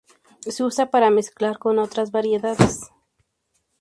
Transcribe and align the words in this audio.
Se 0.47 0.63
usa 0.63 0.89
para 0.89 1.11
mezclar 1.11 1.59
con 1.59 1.77
otras 1.77 2.09
variedades. 2.11 2.79